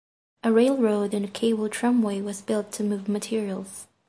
A 0.43 0.51
railroad 0.51 1.13
and 1.13 1.31
cable 1.31 1.69
tramway 1.69 2.21
was 2.21 2.41
built 2.41 2.71
to 2.71 2.83
move 2.83 3.07
materials. 3.07 3.85